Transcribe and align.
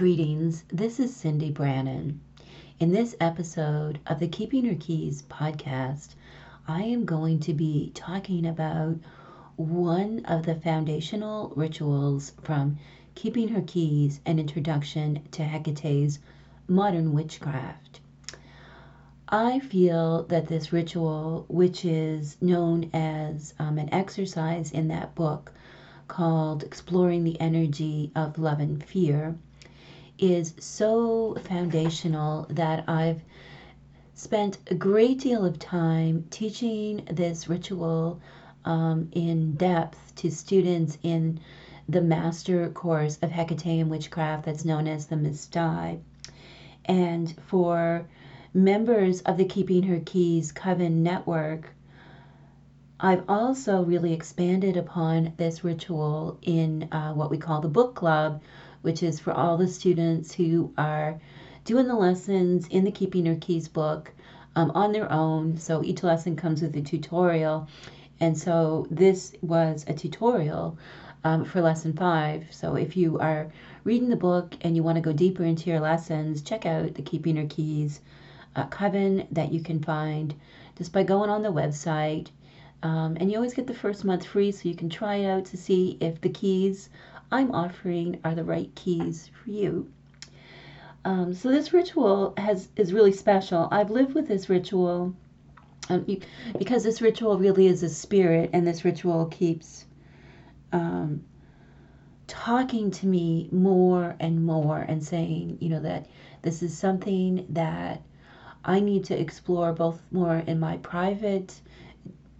Greetings, 0.00 0.64
this 0.72 0.98
is 0.98 1.14
Cyndi 1.14 1.52
Brannen. 1.52 2.22
In 2.78 2.90
this 2.90 3.14
episode 3.20 3.98
of 4.06 4.18
the 4.18 4.28
Keeping 4.28 4.64
Her 4.64 4.74
Keys 4.74 5.24
podcast, 5.28 6.14
I 6.66 6.84
am 6.84 7.04
going 7.04 7.38
to 7.40 7.52
be 7.52 7.92
talking 7.94 8.46
about 8.46 8.96
one 9.56 10.24
of 10.24 10.46
the 10.46 10.54
foundational 10.54 11.52
rituals 11.54 12.32
from 12.40 12.78
Keeping 13.14 13.48
Her 13.48 13.60
Keys 13.60 14.22
An 14.24 14.38
Introduction 14.38 15.20
to 15.32 15.42
Hecate's 15.42 16.18
Modern 16.66 17.12
Witchcraft. 17.12 18.00
I 19.28 19.58
feel 19.58 20.22
that 20.28 20.46
this 20.48 20.72
ritual, 20.72 21.44
which 21.48 21.84
is 21.84 22.38
known 22.40 22.88
as 22.94 23.52
um, 23.58 23.76
an 23.76 23.92
exercise 23.92 24.72
in 24.72 24.88
that 24.88 25.14
book 25.14 25.52
called 26.08 26.62
Exploring 26.62 27.24
the 27.24 27.38
Energy 27.38 28.12
of 28.16 28.38
Love 28.38 28.60
and 28.60 28.82
Fear, 28.82 29.36
is 30.20 30.54
so 30.58 31.36
foundational 31.44 32.46
that 32.50 32.84
I've 32.88 33.22
spent 34.14 34.58
a 34.66 34.74
great 34.74 35.20
deal 35.20 35.44
of 35.44 35.58
time 35.58 36.26
teaching 36.30 37.06
this 37.10 37.48
ritual 37.48 38.20
um, 38.64 39.08
in 39.12 39.54
depth 39.54 40.14
to 40.16 40.30
students 40.30 40.98
in 41.02 41.40
the 41.88 42.02
master 42.02 42.68
course 42.70 43.18
of 43.22 43.30
Hecatean 43.30 43.88
witchcraft 43.88 44.44
that's 44.44 44.64
known 44.64 44.86
as 44.86 45.06
the 45.06 45.16
Mystai. 45.16 45.98
And 46.84 47.34
for 47.46 48.06
members 48.52 49.22
of 49.22 49.38
the 49.38 49.44
Keeping 49.44 49.84
Her 49.84 50.00
Keys 50.00 50.52
Coven 50.52 51.02
network, 51.02 51.74
I've 52.98 53.24
also 53.28 53.82
really 53.82 54.12
expanded 54.12 54.76
upon 54.76 55.32
this 55.38 55.64
ritual 55.64 56.38
in 56.42 56.88
uh, 56.92 57.14
what 57.14 57.30
we 57.30 57.38
call 57.38 57.62
the 57.62 57.68
book 57.68 57.94
club, 57.94 58.42
which 58.82 59.02
is 59.02 59.20
for 59.20 59.32
all 59.32 59.56
the 59.56 59.68
students 59.68 60.32
who 60.34 60.72
are 60.76 61.20
doing 61.64 61.86
the 61.86 61.94
lessons 61.94 62.66
in 62.68 62.84
the 62.84 62.90
Keeping 62.90 63.26
Your 63.26 63.36
Keys 63.36 63.68
book 63.68 64.12
um, 64.56 64.70
on 64.72 64.92
their 64.92 65.10
own. 65.10 65.58
So 65.58 65.82
each 65.84 66.02
lesson 66.02 66.36
comes 66.36 66.62
with 66.62 66.76
a 66.76 66.80
tutorial. 66.80 67.68
And 68.20 68.36
so 68.36 68.86
this 68.90 69.34
was 69.42 69.84
a 69.86 69.94
tutorial 69.94 70.78
um, 71.24 71.44
for 71.44 71.60
lesson 71.60 71.92
five. 71.92 72.46
So 72.50 72.76
if 72.76 72.96
you 72.96 73.18
are 73.18 73.52
reading 73.84 74.08
the 74.08 74.16
book 74.16 74.54
and 74.62 74.76
you 74.76 74.82
want 74.82 74.96
to 74.96 75.02
go 75.02 75.12
deeper 75.12 75.44
into 75.44 75.70
your 75.70 75.80
lessons, 75.80 76.42
check 76.42 76.66
out 76.66 76.94
the 76.94 77.02
Keeping 77.02 77.36
Your 77.36 77.46
Keys 77.46 78.00
uh, 78.56 78.66
coven 78.66 79.26
that 79.30 79.52
you 79.52 79.62
can 79.62 79.82
find 79.82 80.34
just 80.76 80.92
by 80.92 81.02
going 81.02 81.30
on 81.30 81.42
the 81.42 81.52
website. 81.52 82.28
Um, 82.82 83.16
and 83.20 83.30
you 83.30 83.36
always 83.36 83.54
get 83.54 83.66
the 83.66 83.74
first 83.74 84.04
month 84.04 84.24
free 84.24 84.52
so 84.52 84.68
you 84.68 84.74
can 84.74 84.88
try 84.88 85.16
it 85.16 85.26
out 85.26 85.44
to 85.46 85.56
see 85.58 85.98
if 86.00 86.20
the 86.20 86.30
keys 86.30 86.88
I'm 87.32 87.52
offering 87.52 88.20
are 88.24 88.34
the 88.34 88.44
right 88.44 88.74
keys 88.74 89.30
for 89.42 89.50
you. 89.50 89.90
Um, 91.04 91.32
so 91.32 91.48
this 91.50 91.72
ritual 91.72 92.34
has 92.36 92.68
is 92.76 92.92
really 92.92 93.12
special. 93.12 93.68
I've 93.70 93.90
lived 93.90 94.14
with 94.14 94.28
this 94.28 94.48
ritual 94.48 95.14
um, 95.88 96.06
because 96.58 96.84
this 96.84 97.00
ritual 97.00 97.38
really 97.38 97.66
is 97.66 97.82
a 97.82 97.88
spirit, 97.88 98.50
and 98.52 98.66
this 98.66 98.84
ritual 98.84 99.26
keeps 99.26 99.86
um, 100.72 101.24
talking 102.26 102.90
to 102.92 103.06
me 103.06 103.48
more 103.50 104.14
and 104.20 104.44
more 104.44 104.78
and 104.78 105.02
saying, 105.02 105.58
you 105.60 105.68
know, 105.68 105.80
that 105.80 106.06
this 106.42 106.62
is 106.62 106.76
something 106.76 107.46
that 107.50 108.02
I 108.64 108.80
need 108.80 109.04
to 109.06 109.18
explore 109.18 109.72
both 109.72 110.00
more 110.10 110.36
in 110.36 110.60
my 110.60 110.76
private, 110.78 111.60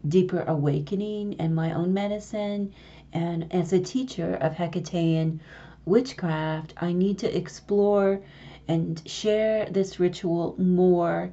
deeper 0.06 0.42
awakening 0.46 1.36
and 1.40 1.54
my 1.54 1.72
own 1.72 1.92
medicine 1.94 2.72
and 3.12 3.52
as 3.52 3.72
a 3.72 3.80
teacher 3.80 4.34
of 4.34 4.54
Hecatean 4.54 5.40
witchcraft, 5.84 6.74
I 6.76 6.92
need 6.92 7.18
to 7.18 7.36
explore 7.36 8.20
and 8.68 9.02
share 9.06 9.66
this 9.70 9.98
ritual 9.98 10.54
more. 10.58 11.32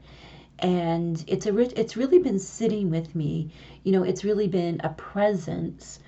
And 0.60 1.24
it's 1.28 1.46
a 1.46 1.80
it's 1.80 1.96
really 1.96 2.18
been 2.20 2.40
sitting 2.40 2.90
with 2.90 3.16
me. 3.16 3.52
You 3.84 3.92
know, 3.92 4.04
it's 4.04 4.24
really 4.24 4.48
been 4.48 4.82
a 4.84 4.90
presence 4.90 6.00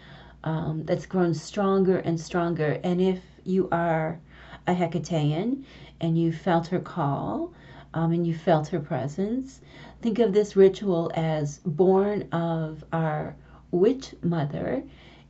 um, 0.43 0.85
that's 0.85 1.05
grown 1.05 1.33
stronger 1.33 1.97
and 1.99 2.19
stronger. 2.19 2.79
And 2.83 2.99
if 2.99 3.21
you 3.43 3.69
are 3.71 4.19
a 4.65 4.73
Hecatean 4.73 5.63
and 6.01 6.17
you 6.17 6.31
felt 6.31 6.67
her 6.67 6.79
call 6.79 7.53
um, 7.93 8.11
and 8.11 8.25
you 8.25 8.33
felt 8.33 8.69
her 8.69 8.79
presence, 8.79 9.61
think 10.01 10.17
of 10.17 10.33
this 10.33 10.55
ritual 10.55 11.11
as 11.13 11.59
born 11.59 12.27
of 12.31 12.83
our 12.91 13.35
witch 13.71 14.15
mother 14.23 14.83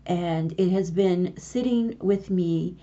and 0.10 0.54
it 0.58 0.70
has 0.72 0.90
been 0.90 1.38
sitting 1.38 1.96
with 2.00 2.30
me, 2.32 2.76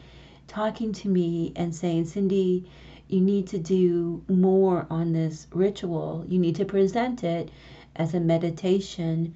talking 0.46 0.92
to 0.92 1.08
me, 1.08 1.52
and 1.56 1.74
saying, 1.74 2.06
Cindy, 2.06 2.70
you 3.08 3.20
need 3.20 3.48
to 3.48 3.58
do 3.58 4.22
more 4.28 4.86
on 4.88 5.12
this 5.12 5.48
ritual. 5.52 6.24
You 6.28 6.38
need 6.38 6.56
to 6.56 6.64
present 6.64 7.24
it 7.24 7.50
as 7.96 8.14
a 8.14 8.20
meditation 8.20 9.34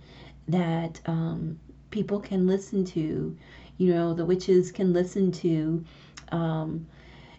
that 0.48 1.00
um, 1.06 1.58
people 1.90 2.20
can 2.20 2.46
listen 2.46 2.84
to. 2.84 3.36
You 3.76 3.94
know, 3.94 4.14
the 4.14 4.24
witches 4.24 4.70
can 4.70 4.92
listen 4.92 5.32
to. 5.32 5.84
Um, 6.32 6.86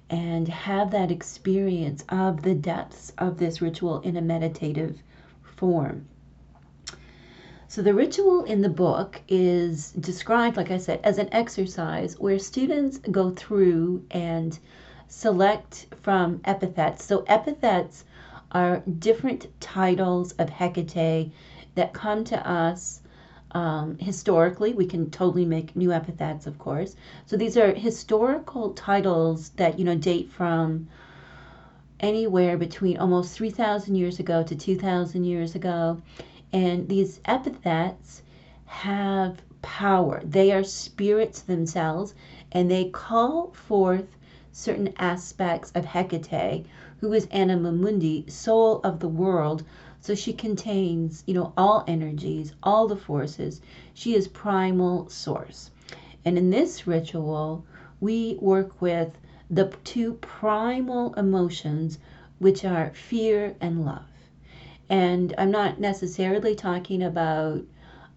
and 0.09 0.49
have 0.49 0.91
that 0.91 1.09
experience 1.09 2.03
of 2.09 2.41
the 2.41 2.53
depths 2.53 3.13
of 3.17 3.37
this 3.37 3.61
ritual 3.61 4.01
in 4.01 4.17
a 4.17 4.21
meditative 4.21 5.01
form. 5.41 6.05
So 7.71 7.81
the 7.81 7.93
ritual 7.93 8.43
in 8.43 8.59
the 8.59 8.67
book 8.67 9.21
is 9.29 9.93
described, 9.93 10.57
like 10.57 10.71
I 10.71 10.77
said, 10.77 10.99
as 11.05 11.17
an 11.17 11.29
exercise 11.31 12.19
where 12.19 12.37
students 12.37 12.97
go 12.97 13.29
through 13.29 14.03
and 14.11 14.59
select 15.07 15.85
from 16.01 16.41
epithets. 16.43 17.05
So 17.05 17.23
epithets 17.27 18.03
are 18.51 18.83
different 18.99 19.47
titles 19.61 20.33
of 20.33 20.49
Hecate 20.49 21.31
that 21.75 21.93
come 21.93 22.25
to 22.25 22.45
us 22.45 23.03
um, 23.51 23.97
historically. 23.99 24.73
We 24.73 24.85
can 24.85 25.09
totally 25.09 25.45
make 25.45 25.73
new 25.73 25.93
epithets, 25.93 26.47
of 26.47 26.59
course. 26.59 26.97
So 27.25 27.37
these 27.37 27.55
are 27.55 27.73
historical 27.73 28.73
titles 28.73 29.51
that 29.51 29.79
you 29.79 29.85
know 29.85 29.95
date 29.95 30.29
from 30.29 30.89
anywhere 32.01 32.57
between 32.57 32.97
almost 32.97 33.33
3,000 33.33 33.95
years 33.95 34.19
ago 34.19 34.43
to 34.43 34.57
2,000 34.57 35.23
years 35.23 35.55
ago. 35.55 36.01
And 36.53 36.89
these 36.89 37.21
epithets 37.25 38.23
have 38.65 39.41
power. 39.61 40.21
They 40.25 40.51
are 40.51 40.63
spirits 40.63 41.41
themselves, 41.41 42.13
and 42.51 42.69
they 42.69 42.89
call 42.89 43.51
forth 43.51 44.17
certain 44.51 44.93
aspects 44.97 45.71
of 45.75 45.85
Hecate, 45.85 46.65
who 46.99 47.13
is 47.13 47.27
Anima 47.31 47.71
Mundi, 47.71 48.25
soul 48.27 48.81
of 48.83 48.99
the 48.99 49.07
world. 49.07 49.63
So 50.01 50.13
she 50.13 50.33
contains, 50.33 51.23
you 51.25 51.33
know, 51.33 51.53
all 51.55 51.85
energies, 51.87 52.53
all 52.63 52.87
the 52.87 52.95
forces. 52.95 53.61
She 53.93 54.15
is 54.15 54.27
primal 54.27 55.07
source. 55.09 55.71
And 56.25 56.37
in 56.37 56.49
this 56.49 56.85
ritual, 56.85 57.65
we 57.99 58.37
work 58.41 58.81
with 58.81 59.17
the 59.49 59.73
two 59.83 60.13
primal 60.15 61.13
emotions, 61.13 61.99
which 62.39 62.65
are 62.65 62.91
fear 62.93 63.55
and 63.61 63.85
love. 63.85 64.10
And 64.91 65.33
I'm 65.37 65.51
not 65.51 65.79
necessarily 65.79 66.53
talking 66.53 67.01
about, 67.01 67.63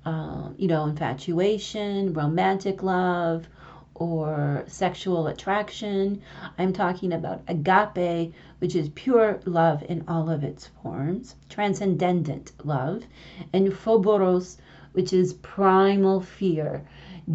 uh, 0.04 0.48
you 0.56 0.66
know, 0.66 0.86
infatuation, 0.86 2.12
romantic 2.12 2.82
love, 2.82 3.46
or 3.94 4.64
sexual 4.66 5.28
attraction. 5.28 6.20
I'm 6.58 6.72
talking 6.72 7.12
about 7.12 7.42
agape, 7.46 8.34
which 8.58 8.74
is 8.74 8.88
pure 8.88 9.38
love 9.44 9.84
in 9.88 10.02
all 10.08 10.28
of 10.28 10.42
its 10.42 10.66
forms, 10.82 11.36
transcendent 11.48 12.50
love, 12.64 13.04
and 13.52 13.72
phoboros, 13.72 14.58
which 14.94 15.12
is 15.12 15.34
primal 15.34 16.20
fear, 16.20 16.84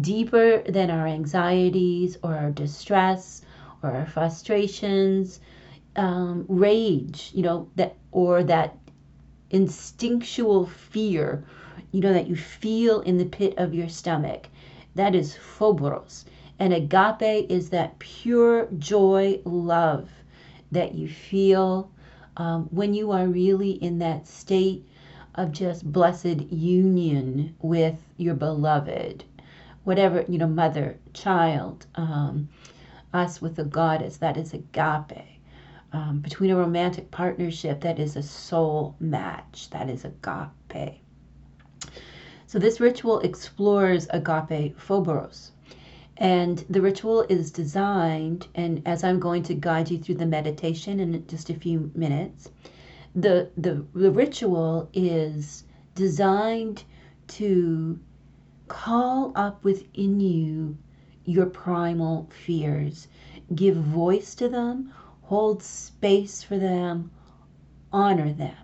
deeper 0.02 0.62
than 0.70 0.90
our 0.90 1.06
anxieties 1.06 2.18
or 2.22 2.34
our 2.34 2.50
distress 2.50 3.40
or 3.82 3.90
our 3.92 4.04
frustrations, 4.04 5.40
um, 5.96 6.44
rage, 6.46 7.30
you 7.34 7.42
know, 7.42 7.68
that 7.76 7.96
or 8.12 8.42
that 8.44 8.76
instinctual 9.50 10.66
fear, 10.66 11.44
you 11.92 12.00
know, 12.00 12.12
that 12.12 12.28
you 12.28 12.36
feel 12.36 13.00
in 13.00 13.18
the 13.18 13.24
pit 13.24 13.54
of 13.56 13.74
your 13.74 13.88
stomach. 13.88 14.48
That 14.94 15.14
is 15.14 15.34
phobos. 15.34 16.24
And 16.58 16.72
agape 16.72 17.50
is 17.50 17.70
that 17.70 17.98
pure 17.98 18.66
joy, 18.78 19.40
love 19.44 20.10
that 20.70 20.94
you 20.94 21.08
feel 21.08 21.90
um, 22.36 22.68
when 22.70 22.94
you 22.94 23.10
are 23.10 23.26
really 23.26 23.72
in 23.72 23.98
that 23.98 24.26
state 24.26 24.86
of 25.34 25.52
just 25.52 25.90
blessed 25.90 26.42
union 26.50 27.54
with 27.60 28.02
your 28.16 28.34
beloved, 28.34 29.24
whatever, 29.84 30.24
you 30.28 30.38
know, 30.38 30.46
mother, 30.46 30.96
child, 31.12 31.86
um, 31.94 32.48
us 33.12 33.40
with 33.40 33.56
the 33.56 33.64
goddess, 33.64 34.18
that 34.18 34.36
is 34.36 34.52
agape 34.52 35.39
um, 35.92 36.20
between 36.20 36.50
a 36.50 36.56
romantic 36.56 37.10
partnership 37.10 37.80
that 37.80 37.98
is 37.98 38.16
a 38.16 38.22
soul 38.22 38.94
match, 39.00 39.70
that 39.70 39.88
is 39.88 40.04
agape. 40.04 41.00
So 42.46 42.58
this 42.58 42.80
ritual 42.80 43.20
explores 43.20 44.06
agape 44.10 44.78
phobos. 44.78 45.52
And 46.16 46.64
the 46.68 46.82
ritual 46.82 47.22
is 47.28 47.50
designed, 47.50 48.46
and 48.54 48.82
as 48.86 49.02
I'm 49.04 49.18
going 49.18 49.42
to 49.44 49.54
guide 49.54 49.90
you 49.90 49.98
through 49.98 50.16
the 50.16 50.26
meditation 50.26 51.00
in 51.00 51.26
just 51.26 51.48
a 51.48 51.54
few 51.54 51.90
minutes, 51.94 52.50
the, 53.14 53.50
the, 53.56 53.84
the 53.94 54.10
ritual 54.10 54.88
is 54.92 55.64
designed 55.94 56.84
to 57.28 57.98
call 58.68 59.32
up 59.34 59.64
within 59.64 60.20
you 60.20 60.76
your 61.24 61.46
primal 61.46 62.28
fears, 62.44 63.08
give 63.54 63.76
voice 63.76 64.34
to 64.34 64.48
them, 64.48 64.92
hold 65.30 65.62
space 65.62 66.42
for 66.42 66.58
them, 66.58 67.08
honor 67.92 68.32
them, 68.32 68.56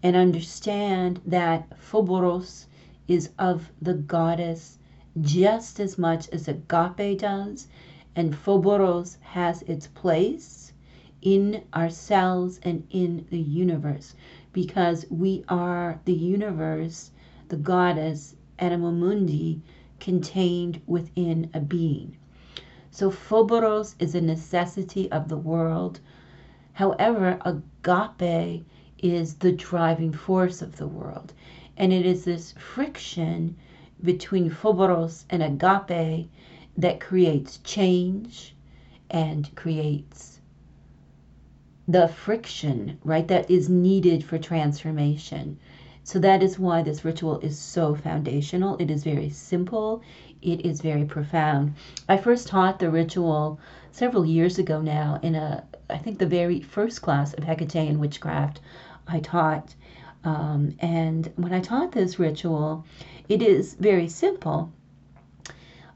and 0.00 0.14
understand 0.14 1.20
that 1.26 1.76
Phoboros 1.76 2.68
is 3.08 3.30
of 3.36 3.72
the 3.82 3.94
goddess 3.94 4.78
just 5.20 5.80
as 5.80 5.98
much 5.98 6.28
as 6.28 6.46
agape 6.46 7.18
does, 7.18 7.66
and 8.14 8.32
Phoboros 8.36 9.16
has 9.22 9.62
its 9.62 9.88
place 9.88 10.72
in 11.20 11.64
ourselves 11.74 12.60
and 12.62 12.86
in 12.90 13.26
the 13.30 13.40
universe 13.40 14.14
because 14.52 15.04
we 15.10 15.42
are 15.48 15.98
the 16.04 16.14
universe, 16.14 17.10
the 17.48 17.56
goddess, 17.56 18.36
Anima 18.60 18.92
Mundi, 18.92 19.60
contained 19.98 20.80
within 20.86 21.50
a 21.52 21.58
being. 21.60 22.16
So 22.96 23.10
Phoboros 23.10 23.96
is 23.98 24.14
a 24.14 24.20
necessity 24.20 25.10
of 25.10 25.28
the 25.28 25.36
world. 25.36 25.98
However, 26.74 27.40
agape 27.44 28.64
is 29.00 29.34
the 29.34 29.50
driving 29.50 30.12
force 30.12 30.62
of 30.62 30.76
the 30.76 30.86
world. 30.86 31.32
And 31.76 31.92
it 31.92 32.06
is 32.06 32.24
this 32.24 32.52
friction 32.52 33.56
between 34.00 34.48
Phoboros 34.48 35.24
and 35.28 35.42
agape 35.42 36.30
that 36.76 37.00
creates 37.00 37.58
change 37.64 38.54
and 39.10 39.52
creates 39.56 40.38
the 41.88 42.06
friction, 42.06 43.00
right, 43.02 43.26
that 43.26 43.50
is 43.50 43.68
needed 43.68 44.22
for 44.22 44.38
transformation. 44.38 45.58
So 46.04 46.20
that 46.20 46.44
is 46.44 46.60
why 46.60 46.82
this 46.82 47.04
ritual 47.04 47.40
is 47.40 47.58
so 47.58 47.96
foundational. 47.96 48.76
It 48.76 48.88
is 48.88 49.02
very 49.02 49.30
simple, 49.30 50.00
it 50.44 50.64
is 50.66 50.80
very 50.80 51.04
profound. 51.04 51.74
I 52.08 52.16
first 52.16 52.46
taught 52.48 52.78
the 52.78 52.90
ritual 52.90 53.58
several 53.92 54.26
years 54.26 54.58
ago 54.58 54.80
now 54.80 55.18
in 55.22 55.34
a, 55.34 55.64
I 55.88 55.98
think 55.98 56.18
the 56.18 56.26
very 56.26 56.60
first 56.60 57.02
class 57.02 57.32
of 57.34 57.44
Hecatean 57.44 57.98
witchcraft 57.98 58.60
I 59.06 59.20
taught. 59.20 59.74
Um, 60.24 60.74
and 60.80 61.32
when 61.36 61.52
I 61.52 61.60
taught 61.60 61.92
this 61.92 62.18
ritual, 62.18 62.84
it 63.28 63.42
is 63.42 63.74
very 63.74 64.08
simple. 64.08 64.72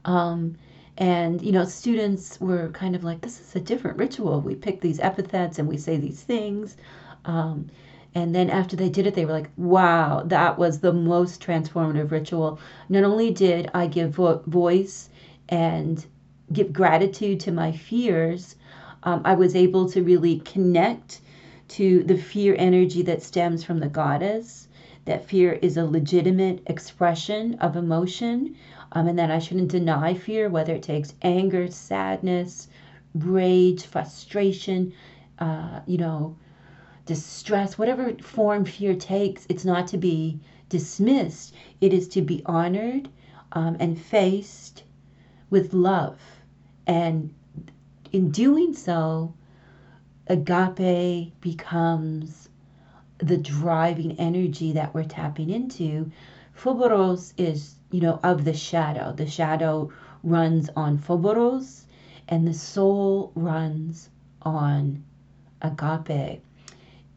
Um, 0.05 0.55
and, 0.97 1.41
you 1.41 1.51
know, 1.51 1.65
students 1.65 2.39
were 2.39 2.69
kind 2.69 2.95
of 2.95 3.03
like, 3.03 3.21
this 3.21 3.39
is 3.39 3.55
a 3.55 3.59
different 3.59 3.97
ritual. 3.97 4.41
We 4.41 4.55
pick 4.55 4.81
these 4.81 4.99
epithets 4.99 5.59
and 5.59 5.67
we 5.67 5.77
say 5.77 5.97
these 5.97 6.21
things. 6.21 6.77
Um, 7.25 7.67
and 8.15 8.33
then 8.33 8.49
after 8.49 8.75
they 8.75 8.89
did 8.89 9.05
it, 9.05 9.13
they 9.13 9.25
were 9.25 9.33
like, 9.33 9.51
wow, 9.55 10.23
that 10.25 10.57
was 10.57 10.79
the 10.79 10.93
most 10.93 11.41
transformative 11.41 12.11
ritual. 12.11 12.59
Not 12.89 13.03
only 13.03 13.31
did 13.31 13.69
I 13.73 13.87
give 13.87 14.11
vo- 14.15 14.41
voice 14.47 15.09
and 15.47 16.03
give 16.51 16.73
gratitude 16.73 17.39
to 17.41 17.51
my 17.51 17.71
fears, 17.71 18.55
um, 19.03 19.21
I 19.23 19.35
was 19.35 19.55
able 19.55 19.87
to 19.91 20.03
really 20.03 20.39
connect 20.39 21.21
to 21.69 22.03
the 22.03 22.17
fear 22.17 22.55
energy 22.57 23.03
that 23.03 23.21
stems 23.21 23.63
from 23.63 23.79
the 23.79 23.87
goddess. 23.89 24.67
That 25.05 25.25
fear 25.25 25.53
is 25.53 25.77
a 25.77 25.85
legitimate 25.85 26.61
expression 26.65 27.55
of 27.55 27.75
emotion, 27.75 28.55
um, 28.91 29.07
and 29.07 29.19
that 29.19 29.31
I 29.31 29.39
shouldn't 29.39 29.71
deny 29.71 30.15
fear, 30.15 30.49
whether 30.49 30.73
it 30.73 30.83
takes 30.83 31.13
anger, 31.21 31.67
sadness, 31.67 32.67
rage, 33.13 33.83
frustration, 33.85 34.93
uh, 35.37 35.81
you 35.85 35.97
know, 35.99 36.35
distress, 37.09 37.75
whatever 37.75 38.13
form 38.21 38.65
fear 38.65 38.93
takes, 38.93 39.47
it's 39.49 39.65
not 39.65 39.87
to 39.87 39.97
be 39.97 40.39
dismissed. 40.69 41.55
It 41.81 41.91
is 41.91 42.07
to 42.09 42.21
be 42.21 42.43
honored 42.45 43.09
um, 43.51 43.77
and 43.79 43.99
faced 43.99 44.83
with 45.49 45.73
love. 45.73 46.19
And 46.85 47.33
in 48.11 48.29
doing 48.29 48.75
so, 48.75 49.33
agape 50.27 51.33
becomes 51.41 52.49
the 53.17 53.37
driving 53.37 54.11
energy 54.19 54.71
that 54.73 54.93
we're 54.93 55.03
tapping 55.03 55.49
into. 55.49 56.11
Phoboros 56.53 57.33
is, 57.37 57.73
you 57.89 58.01
know, 58.01 58.19
of 58.21 58.45
the 58.45 58.53
shadow. 58.53 59.13
The 59.13 59.25
shadow 59.25 59.91
runs 60.23 60.69
on 60.75 60.99
Phoboros, 60.99 61.87
and 62.27 62.47
the 62.47 62.53
soul 62.53 63.31
runs 63.33 64.11
on 64.43 65.03
agape. 65.63 66.43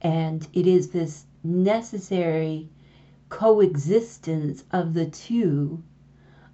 And 0.04 0.46
it 0.52 0.66
is 0.66 0.90
this 0.90 1.26
necessary 1.44 2.68
coexistence 3.28 4.64
of 4.72 4.94
the 4.94 5.06
two 5.06 5.82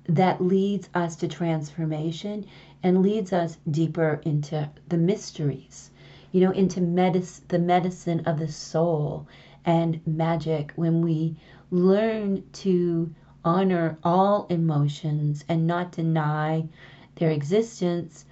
that 0.06 0.42
leads 0.42 0.88
us 0.94 1.16
to 1.16 1.28
transformation 1.28 2.44
and 2.82 3.02
leads 3.02 3.32
us 3.32 3.58
deeper 3.70 4.20
into 4.24 4.68
the 4.88 4.98
mysteries, 4.98 5.90
you 6.30 6.40
know, 6.42 6.50
into 6.50 6.80
medicine, 6.80 7.44
the 7.48 7.58
medicine 7.58 8.20
of 8.26 8.38
the 8.38 8.48
soul 8.48 9.26
and 9.64 10.00
magic 10.06 10.72
when 10.76 11.02
we 11.02 11.34
learn 11.70 12.42
to 12.52 13.14
honor 13.44 13.98
all 14.04 14.46
emotions 14.50 15.44
and 15.48 15.66
not 15.66 15.92
deny 15.92 16.66
their 17.16 17.30
existence, 17.30 18.24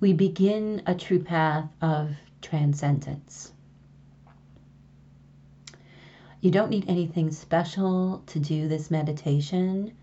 we 0.00 0.12
begin 0.12 0.82
a 0.86 0.94
true 0.94 1.22
path 1.22 1.68
of 1.80 2.10
transcendence. 2.42 3.52
You 6.44 6.50
don't 6.50 6.68
need 6.68 6.90
anything 6.90 7.30
special 7.30 8.22
to 8.26 8.38
do 8.38 8.68
this 8.68 8.90
meditation. 8.90 9.94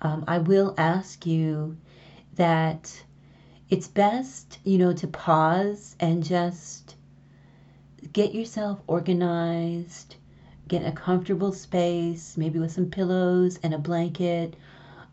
Um, 0.00 0.22
I 0.28 0.38
will 0.38 0.72
ask 0.78 1.26
you 1.26 1.78
that 2.36 3.02
it's 3.70 3.88
best, 3.88 4.60
you 4.62 4.78
know, 4.78 4.92
to 4.92 5.08
pause 5.08 5.96
and 5.98 6.22
just 6.22 6.94
get 8.12 8.32
yourself 8.32 8.80
organized, 8.86 10.14
get 10.68 10.86
a 10.86 10.92
comfortable 10.92 11.52
space, 11.52 12.36
maybe 12.36 12.60
with 12.60 12.70
some 12.70 12.88
pillows 12.88 13.58
and 13.64 13.74
a 13.74 13.78
blanket, 13.78 14.54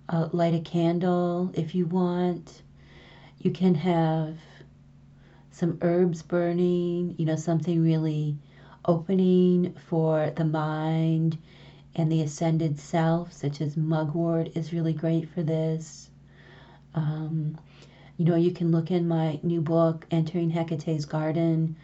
uh, 0.09 0.29
light 0.31 0.53
a 0.53 0.59
candle 0.59 1.49
if 1.55 1.73
you 1.73 1.87
want. 1.87 2.61
You 3.39 3.49
can 3.49 3.73
have 3.73 4.37
some 5.49 5.79
herbs 5.81 6.21
burning, 6.21 7.15
you 7.17 7.25
know, 7.25 7.35
something 7.35 7.83
really 7.83 8.37
opening 8.87 9.73
for 9.89 10.31
the 10.35 10.45
mind 10.45 11.37
and 11.95 12.11
the 12.11 12.21
ascended 12.21 12.79
self, 12.79 13.33
such 13.33 13.59
as 13.59 13.75
mugwort, 13.75 14.55
is 14.55 14.71
really 14.73 14.93
great 14.93 15.29
for 15.29 15.43
this. 15.43 16.09
Um, 16.93 17.57
you 18.17 18.25
know, 18.25 18.35
you 18.35 18.51
can 18.51 18.71
look 18.71 18.91
in 18.91 19.07
my 19.07 19.39
new 19.43 19.61
book, 19.61 20.05
Entering 20.09 20.49
Hecate's 20.51 21.05
Garden, 21.05 21.75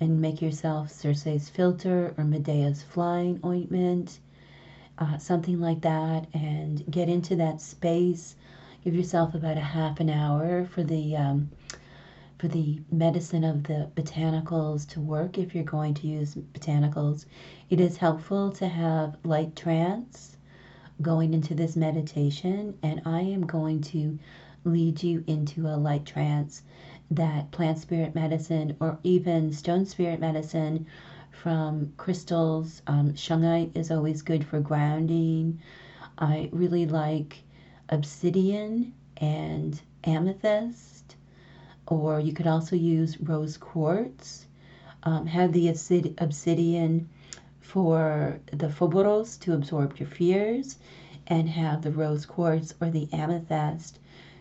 and 0.00 0.20
make 0.20 0.40
yourself 0.40 0.90
Circe's 0.90 1.50
philter 1.50 2.14
or 2.16 2.24
Medea's 2.24 2.82
flying 2.82 3.40
ointment, 3.44 4.18
uh, 4.98 5.18
something 5.18 5.60
like 5.60 5.80
that, 5.82 6.26
and 6.32 6.84
get 6.90 7.08
into 7.08 7.36
that 7.36 7.60
space. 7.60 8.36
Give 8.84 8.94
yourself 8.94 9.34
about 9.34 9.56
a 9.56 9.60
half 9.60 10.00
an 10.00 10.10
hour 10.10 10.64
for 10.64 10.82
the 10.82 11.16
um, 11.16 11.50
for 12.40 12.48
the 12.48 12.80
medicine 12.90 13.44
of 13.44 13.64
the 13.64 13.90
botanicals 13.94 14.88
to 14.88 14.98
work 14.98 15.36
if 15.36 15.54
you're 15.54 15.62
going 15.62 15.92
to 15.92 16.06
use 16.06 16.36
botanicals. 16.54 17.26
It 17.68 17.80
is 17.80 17.98
helpful 17.98 18.50
to 18.52 18.66
have 18.66 19.18
light 19.24 19.54
trance 19.54 20.38
going 21.02 21.34
into 21.34 21.54
this 21.54 21.76
meditation, 21.76 22.78
and 22.82 23.02
I 23.04 23.20
am 23.20 23.44
going 23.44 23.82
to 23.82 24.18
lead 24.64 25.02
you 25.02 25.22
into 25.26 25.66
a 25.66 25.76
light 25.76 26.06
trance 26.06 26.62
that 27.10 27.50
plant 27.50 27.76
spirit 27.76 28.14
medicine 28.14 28.74
or 28.80 28.98
even 29.02 29.52
stone 29.52 29.84
spirit 29.84 30.18
medicine 30.18 30.86
from 31.30 31.92
crystals. 31.98 32.80
Um, 32.86 33.12
shungite 33.12 33.76
is 33.76 33.90
always 33.90 34.22
good 34.22 34.46
for 34.46 34.60
grounding. 34.60 35.60
I 36.16 36.48
really 36.52 36.86
like 36.86 37.42
obsidian 37.90 38.94
and 39.18 39.78
amethyst 40.04 40.99
or 41.90 42.18
you 42.20 42.32
could 42.32 42.46
also 42.46 42.76
use 42.76 43.20
rose 43.20 43.58
quartz. 43.58 44.46
Um, 45.02 45.26
have 45.26 45.52
the 45.52 45.68
obsidian 45.68 47.08
for 47.60 48.40
the 48.52 48.68
phoboros 48.68 49.38
to 49.40 49.54
absorb 49.54 49.98
your 49.98 50.08
fears, 50.08 50.78
and 51.26 51.48
have 51.48 51.82
the 51.82 51.92
rose 51.92 52.26
quartz 52.26 52.74
or 52.80 52.90
the 52.90 53.08
amethyst 53.12 53.98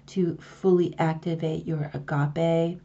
to 0.08 0.36
fully 0.38 0.98
activate 0.98 1.66
your 1.66 1.92
agape. 1.94 2.80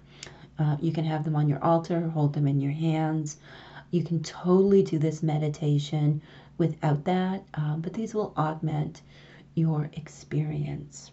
Uh, 0.59 0.77
you 0.81 0.93
can 0.93 1.05
have 1.05 1.25
them 1.25 1.35
on 1.35 1.49
your 1.49 1.63
altar, 1.65 2.09
hold 2.09 2.35
them 2.35 2.47
in 2.47 2.61
your 2.61 2.73
hands. 2.73 3.39
You 3.91 4.05
can 4.05 4.23
totally 4.23 4.83
do 4.83 4.99
this 4.99 5.23
meditation 5.23 6.21
without 6.59 7.05
that, 7.05 7.45
um, 7.55 7.81
but 7.81 7.95
these 7.95 8.15
will 8.15 8.35
augment 8.37 9.03
your 9.55 9.91
experience. 9.95 11.11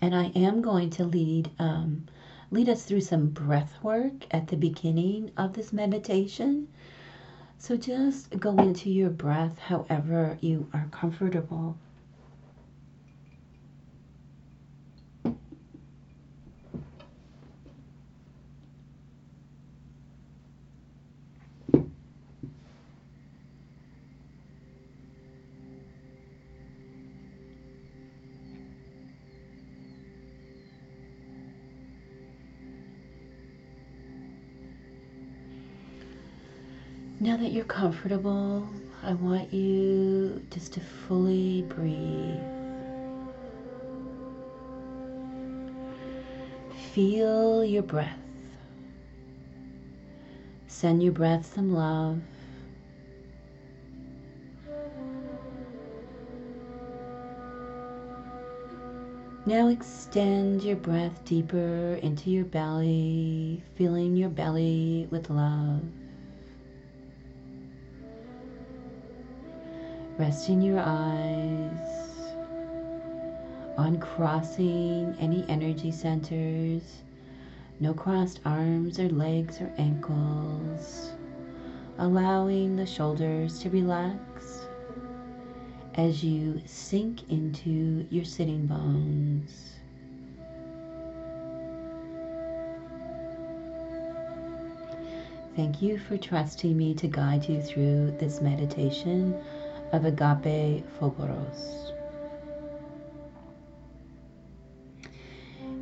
And 0.00 0.14
I 0.14 0.26
am 0.34 0.62
going 0.62 0.90
to 0.90 1.04
lead 1.04 1.50
um, 1.58 2.06
lead 2.50 2.68
us 2.68 2.84
through 2.84 3.02
some 3.02 3.28
breath 3.28 3.82
work 3.82 4.26
at 4.30 4.48
the 4.48 4.56
beginning 4.56 5.30
of 5.36 5.52
this 5.52 5.72
meditation. 5.72 6.68
So 7.58 7.76
just 7.76 8.30
go 8.38 8.56
into 8.56 8.90
your 8.90 9.10
breath 9.10 9.58
however 9.58 10.38
you 10.40 10.68
are 10.72 10.88
comfortable. 10.90 11.76
Comfortable, 37.70 38.68
I 39.04 39.14
want 39.14 39.54
you 39.54 40.44
just 40.50 40.72
to 40.72 40.80
fully 40.80 41.62
breathe. 41.62 42.40
Feel 46.92 47.64
your 47.64 47.84
breath. 47.84 48.18
Send 50.66 51.00
your 51.00 51.12
breath 51.12 51.54
some 51.54 51.72
love. 51.72 52.20
Now 59.46 59.68
extend 59.68 60.64
your 60.64 60.76
breath 60.76 61.24
deeper 61.24 62.00
into 62.02 62.30
your 62.30 62.44
belly, 62.44 63.62
filling 63.76 64.16
your 64.16 64.28
belly 64.28 65.06
with 65.12 65.30
love. 65.30 65.82
Resting 70.20 70.60
your 70.60 70.82
eyes, 70.84 72.34
uncrossing 73.78 75.16
any 75.18 75.46
energy 75.48 75.90
centers, 75.90 76.82
no 77.80 77.94
crossed 77.94 78.40
arms 78.44 79.00
or 79.00 79.08
legs 79.08 79.62
or 79.62 79.72
ankles, 79.78 81.12
allowing 81.96 82.76
the 82.76 82.84
shoulders 82.84 83.60
to 83.60 83.70
relax 83.70 84.66
as 85.94 86.22
you 86.22 86.60
sink 86.66 87.30
into 87.30 88.06
your 88.10 88.26
sitting 88.26 88.66
bones. 88.66 89.72
Thank 95.56 95.80
you 95.80 95.98
for 95.98 96.18
trusting 96.18 96.76
me 96.76 96.92
to 96.96 97.08
guide 97.08 97.48
you 97.48 97.62
through 97.62 98.18
this 98.18 98.42
meditation 98.42 99.34
of 99.92 100.04
Agape 100.04 100.84
Phoboros. 100.98 101.92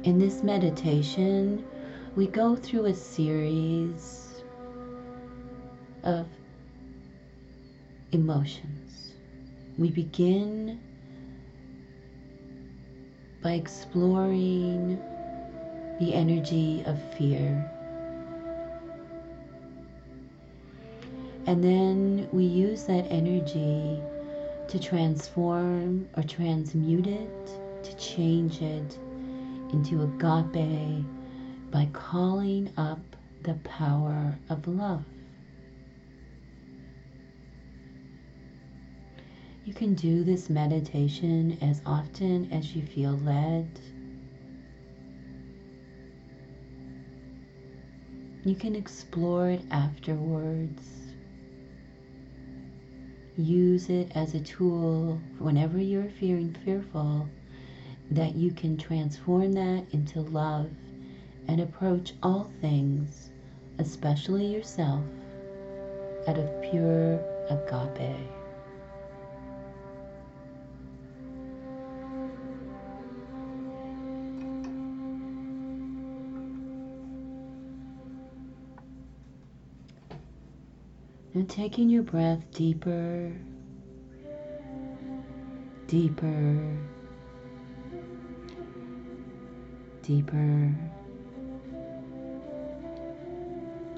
In 0.05 0.19
this 0.19 0.43
meditation, 0.43 1.65
we 2.17 2.27
go 2.27 2.57
through 2.57 2.87
a 2.87 2.95
series 2.95 4.43
of 6.05 6.27
emotions. 8.12 9.12
We 9.77 9.91
begin 9.91 10.81
by 13.43 13.53
exploring 13.53 14.99
the 16.00 16.15
energy 16.15 16.83
of 16.87 16.99
fear. 17.15 17.71
And 21.49 21.64
then 21.64 22.28
we 22.31 22.45
use 22.45 22.85
that 22.85 23.07
energy 23.09 24.02
to 24.69 24.78
transform 24.78 26.07
or 26.14 26.23
transmute 26.23 27.07
it, 27.07 27.47
to 27.85 27.97
change 27.97 28.61
it 28.61 28.99
into 29.73 30.02
agape 30.02 31.07
by 31.71 31.88
calling 31.95 32.71
up 32.76 33.00
the 33.45 33.55
power 33.64 34.38
of 34.50 34.69
love. 34.69 35.02
You 39.64 39.73
can 39.73 39.95
do 39.95 40.25
this 40.25 40.50
meditation 40.50 41.57
as 41.62 41.81
often 41.87 42.52
as 42.52 42.76
you 42.76 42.83
feel 42.83 43.17
led. 43.25 43.81
You 48.45 48.55
can 48.55 48.76
explore 48.76 49.49
it 49.49 49.62
afterwards 49.71 51.08
use 53.38 53.88
it 53.88 54.11
as 54.14 54.35
a 54.35 54.40
tool 54.40 55.21
whenever 55.38 55.78
you're 55.78 56.11
feeling 56.11 56.54
fearful 56.64 57.28
that 58.11 58.35
you 58.35 58.50
can 58.50 58.76
transform 58.76 59.52
that 59.52 59.85
into 59.92 60.21
love 60.21 60.71
and 61.47 61.61
approach 61.61 62.14
all 62.23 62.50
things, 62.61 63.30
especially 63.78 64.47
yourself, 64.47 65.04
out 66.26 66.38
of 66.38 66.62
pure 66.62 67.21
agape. 67.49 68.38
And 81.38 81.49
taking 81.49 81.88
your 81.88 82.02
breath 82.02 82.42
deeper, 82.52 83.33
deeper, 85.87 86.76
deeper, 90.02 90.75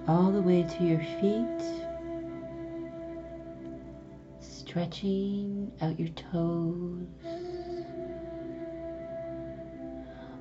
all 0.07 0.31
the 0.31 0.43
way 0.43 0.65
to 0.65 0.85
your 0.85 1.01
feet, 1.19 1.65
stretching 4.41 5.73
out 5.81 5.99
your 5.99 6.11
toes, 6.11 7.07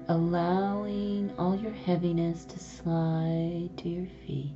allowing 0.09 1.31
all 1.39 1.55
your 1.55 1.71
heaviness 1.71 2.43
to 2.43 2.59
slide 2.59 3.69
to 3.77 3.87
your 3.87 4.07
feet. 4.27 4.51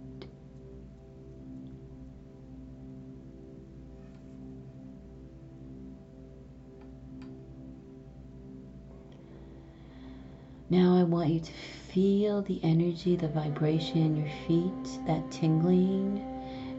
Now 10.73 10.97
I 10.97 11.03
want 11.03 11.29
you 11.29 11.39
to 11.39 11.51
feel 11.91 12.41
the 12.41 12.59
energy, 12.63 13.15
the 13.15 13.27
vibration 13.27 13.99
in 13.99 14.15
your 14.15 14.31
feet, 14.47 15.05
that 15.05 15.29
tingling. 15.29 16.25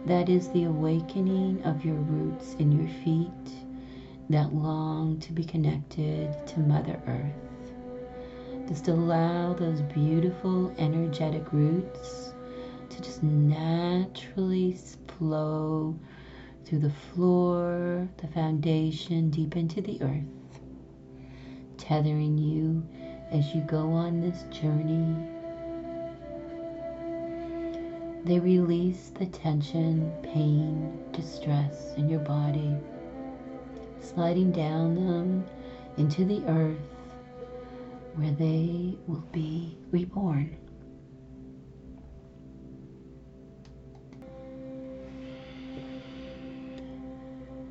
That 0.04 0.28
is 0.28 0.48
the 0.48 0.64
awakening 0.64 1.62
of 1.62 1.84
your 1.84 1.94
roots 1.94 2.56
in 2.58 2.72
your 2.72 2.88
feet 3.04 3.52
that 4.30 4.52
long 4.52 5.20
to 5.20 5.32
be 5.32 5.44
connected 5.44 6.44
to 6.44 6.58
Mother 6.58 7.00
Earth. 7.06 8.66
Just 8.66 8.88
allow 8.88 9.52
those 9.52 9.80
beautiful 9.82 10.74
energetic 10.76 11.52
roots 11.52 12.34
to 12.90 13.00
just 13.00 13.22
naturally 13.22 14.76
flow 15.06 15.96
through 16.64 16.80
the 16.80 16.90
floor, 16.90 18.08
the 18.16 18.26
foundation, 18.26 19.30
deep 19.30 19.54
into 19.54 19.80
the 19.80 20.02
earth, 20.02 20.58
tethering 21.78 22.36
you 22.36 22.84
as 23.30 23.54
you 23.54 23.60
go 23.62 23.90
on 23.90 24.20
this 24.20 24.44
journey. 24.50 25.14
They 28.24 28.38
release 28.40 29.10
the 29.10 29.26
tension, 29.26 30.10
pain, 30.22 30.98
distress 31.12 31.94
in 31.96 32.08
your 32.08 32.20
body, 32.20 32.74
sliding 34.00 34.50
down 34.50 34.94
them 34.94 35.46
into 35.98 36.24
the 36.24 36.42
earth 36.46 36.78
where 38.14 38.32
they 38.32 38.96
will 39.06 39.24
be 39.32 39.76
reborn. 39.90 40.56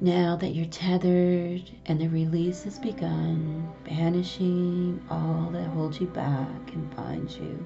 Now 0.03 0.36
that 0.36 0.50
you're 0.50 0.65
tethered 0.65 1.63
and 1.86 1.98
the 1.98 2.10
release 2.10 2.63
has 2.63 2.77
begun, 2.77 3.72
banishing 3.86 5.01
all 5.10 5.50
that 5.53 5.69
holds 5.69 6.01
you 6.01 6.07
back 6.07 6.74
and 6.74 6.93
binds 6.93 7.38
you, 7.38 7.65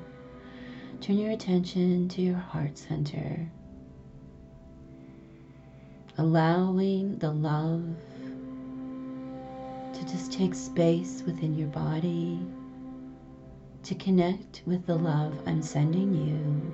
turn 1.01 1.17
your 1.17 1.31
attention 1.31 2.07
to 2.09 2.21
your 2.21 2.35
heart 2.35 2.77
center, 2.77 3.49
allowing 6.19 7.17
the 7.17 7.31
love 7.31 7.83
to 9.95 10.05
just 10.05 10.31
take 10.31 10.53
space 10.53 11.23
within 11.25 11.57
your 11.57 11.69
body, 11.69 12.39
to 13.81 13.95
connect 13.95 14.61
with 14.67 14.85
the 14.85 14.95
love 14.95 15.33
I'm 15.47 15.63
sending 15.63 16.13
you, 16.13 16.71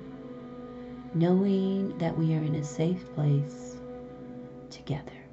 knowing 1.14 1.96
that 1.96 2.18
we 2.18 2.34
are 2.34 2.42
in 2.42 2.56
a 2.56 2.64
safe 2.64 3.02
place 3.14 3.78
together. 4.68 5.23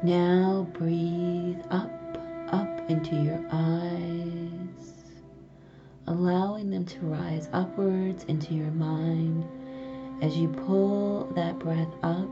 Now 0.00 0.68
breathe 0.74 1.58
up, 1.70 1.90
up 2.52 2.88
into 2.88 3.16
your 3.16 3.44
eyes, 3.50 4.94
allowing 6.06 6.70
them 6.70 6.84
to 6.84 7.00
rise 7.00 7.48
upwards 7.52 8.22
into 8.28 8.54
your 8.54 8.70
mind. 8.70 9.44
As 10.22 10.36
you 10.36 10.50
pull 10.50 11.24
that 11.34 11.58
breath 11.58 11.92
up, 12.04 12.30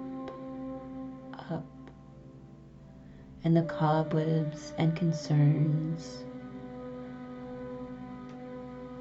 up, 1.50 1.66
and 3.42 3.56
the 3.56 3.62
cobwebs 3.62 4.73
and 4.78 4.94
concerns 4.94 6.23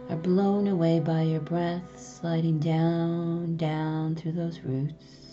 are 0.10 0.18
blown 0.18 0.68
away 0.68 1.00
by 1.00 1.22
your 1.22 1.42
breath, 1.42 2.00
sliding 2.00 2.58
down, 2.58 3.58
down 3.58 4.16
through 4.16 4.32
those 4.32 4.60
roots 4.62 5.25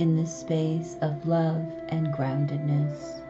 in 0.00 0.16
this 0.16 0.34
space 0.34 0.96
of 1.02 1.26
love 1.28 1.62
and 1.90 2.06
groundedness 2.08 3.20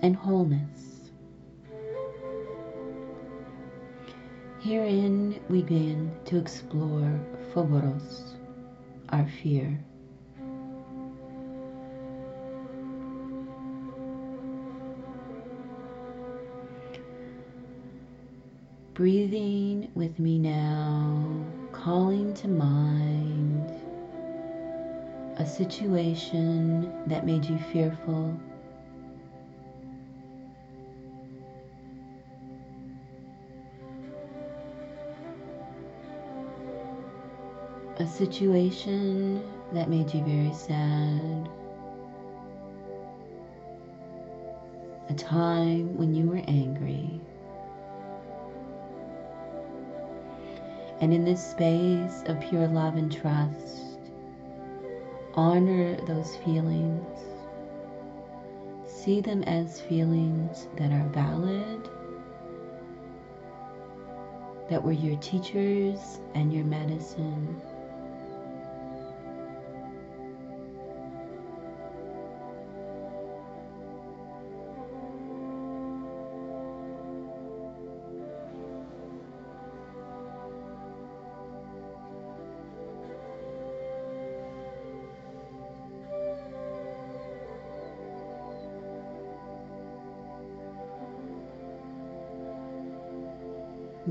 and 0.00 0.14
wholeness. 0.14 1.10
Herein 4.60 5.40
we 5.48 5.62
begin 5.62 6.12
to 6.26 6.38
explore 6.38 7.20
Phobos, 7.52 8.36
our 9.08 9.26
fear. 9.42 9.76
Breathing 18.94 19.90
with 19.96 20.20
me 20.20 20.38
now, 20.38 21.44
calling 21.72 22.34
to 22.34 22.46
mind 22.46 23.47
situation 25.48 26.92
that 27.06 27.26
made 27.26 27.44
you 27.44 27.58
fearful. 27.72 28.38
A 37.98 38.06
situation 38.06 39.42
that 39.72 39.90
made 39.90 40.14
you 40.14 40.22
very 40.22 40.52
sad. 40.54 41.48
A 45.08 45.14
time 45.14 45.96
when 45.96 46.14
you 46.14 46.28
were 46.28 46.42
angry. 46.46 47.20
And 51.00 51.12
in 51.12 51.24
this 51.24 51.44
space 51.44 52.22
of 52.26 52.40
pure 52.40 52.68
love 52.68 52.96
and 52.96 53.10
trust, 53.10 53.87
honor 55.38 55.94
those 56.04 56.34
feelings. 56.38 57.20
See 58.86 59.20
them 59.20 59.44
as 59.44 59.80
feelings 59.80 60.66
that 60.76 60.90
are 60.90 61.08
valid, 61.10 61.88
that 64.68 64.82
were 64.82 64.90
your 64.90 65.16
teachers 65.20 66.18
and 66.34 66.52
your 66.52 66.64
medicine. 66.64 67.62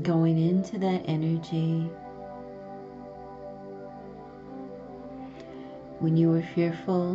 Going 0.02 0.38
into 0.38 0.78
that 0.78 1.02
energy 1.06 1.90
when 5.98 6.16
you 6.16 6.28
were 6.28 6.42
fearful, 6.54 7.14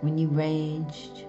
when 0.00 0.18
you 0.18 0.28
raged. 0.28 1.26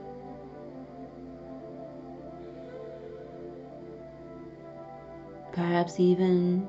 Perhaps 5.54 6.00
even 6.00 6.67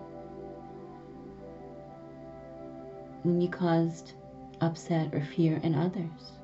when 3.22 3.40
you 3.40 3.48
caused 3.48 4.12
upset 4.60 5.14
or 5.14 5.22
fear 5.22 5.60
in 5.62 5.74
others. 5.74 6.37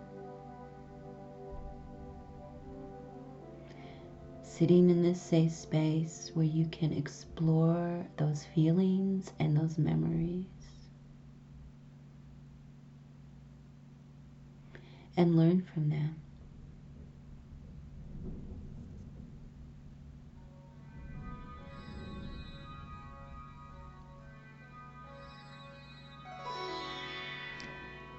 Sitting 4.56 4.88
in 4.88 5.02
this 5.02 5.20
safe 5.20 5.50
space 5.50 6.30
where 6.34 6.46
you 6.46 6.64
can 6.66 6.92
explore 6.92 8.06
those 8.18 8.44
feelings 8.54 9.32
and 9.40 9.56
those 9.56 9.78
memories 9.78 10.46
and 15.16 15.36
learn 15.36 15.60
from 15.74 15.90
them. 15.90 16.14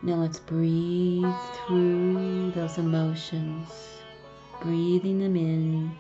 Now 0.04 0.16
let's 0.16 0.40
breathe 0.40 1.24
through 1.66 2.52
those 2.52 2.78
emotions, 2.78 3.70
breathing 4.62 5.20
them 5.20 5.38
in 5.38 5.98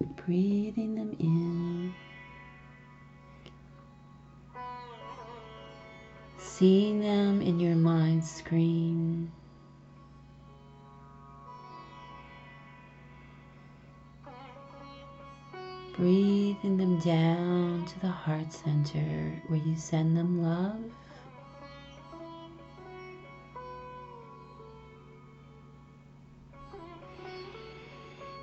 breathing 0.00 0.94
them 0.94 1.16
in. 1.18 1.94
Seeing 6.38 7.00
them 7.00 7.42
in 7.42 7.60
your 7.60 7.76
mind 7.76 8.24
screen. 8.24 9.30
Breathing 15.96 16.76
them 16.76 16.98
down 17.00 17.86
to 17.86 18.00
the 18.00 18.08
heart 18.08 18.52
center 18.52 19.42
where 19.48 19.60
you 19.60 19.76
send 19.76 20.16
them 20.16 20.42
love 20.42 20.92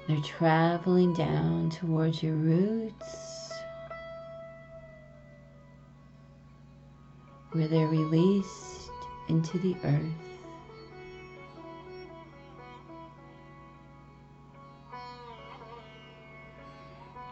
They're 0.05 0.19
traveling 0.19 1.13
down 1.13 1.69
towards 1.69 2.21
your 2.21 2.35
roots 2.35 3.53
where 7.53 7.69
they're 7.69 7.87
released 7.87 8.91
into 9.29 9.57
the 9.59 9.77
earth. 9.85 10.03